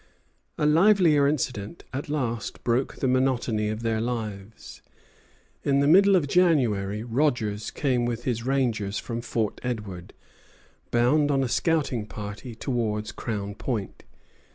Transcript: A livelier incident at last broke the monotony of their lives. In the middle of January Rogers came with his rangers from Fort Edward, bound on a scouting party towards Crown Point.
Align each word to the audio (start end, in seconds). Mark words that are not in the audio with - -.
A 0.57 0.65
livelier 0.65 1.27
incident 1.27 1.83
at 1.93 2.09
last 2.09 2.63
broke 2.63 2.95
the 2.95 3.07
monotony 3.07 3.69
of 3.69 3.83
their 3.83 4.01
lives. 4.01 4.81
In 5.63 5.79
the 5.79 5.85
middle 5.87 6.15
of 6.15 6.27
January 6.27 7.03
Rogers 7.03 7.69
came 7.69 8.05
with 8.07 8.23
his 8.23 8.43
rangers 8.43 8.97
from 8.97 9.21
Fort 9.21 9.61
Edward, 9.61 10.15
bound 10.89 11.29
on 11.29 11.43
a 11.43 11.47
scouting 11.47 12.07
party 12.07 12.55
towards 12.55 13.11
Crown 13.11 13.53
Point. 13.53 14.01